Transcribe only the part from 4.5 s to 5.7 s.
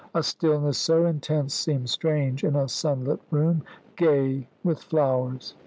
with flowers.